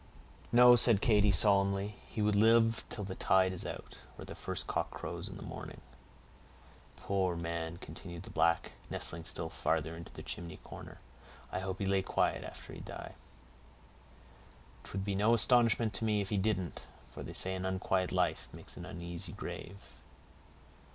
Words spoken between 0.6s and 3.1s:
said Katy, solemnly, "he will live till